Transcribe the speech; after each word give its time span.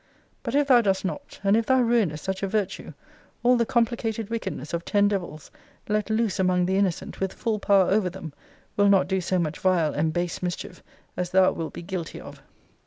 But 0.41 0.55
if 0.55 0.67
thou 0.69 0.81
dost 0.81 1.05
not, 1.05 1.39
and 1.43 1.55
if 1.55 1.67
thou 1.67 1.79
ruinest 1.79 2.23
such 2.23 2.41
a 2.41 2.47
virtue, 2.47 2.93
all 3.43 3.55
the 3.55 3.67
complicated 3.67 4.31
wickedness 4.31 4.73
of 4.73 4.83
ten 4.83 5.07
devils, 5.07 5.51
let 5.87 6.09
loose 6.09 6.39
among 6.39 6.65
the 6.65 6.75
innocent 6.77 7.19
with 7.19 7.33
full 7.33 7.59
power 7.59 7.87
over 7.91 8.09
them, 8.09 8.33
will 8.75 8.89
not 8.89 9.07
do 9.07 9.21
so 9.21 9.37
much 9.37 9.59
vile 9.59 9.93
and 9.93 10.11
base 10.11 10.41
mischief 10.41 10.81
as 11.15 11.29
thou 11.29 11.51
wilt 11.51 11.73
be 11.73 11.83
guilty 11.83 12.19
of. 12.19 12.41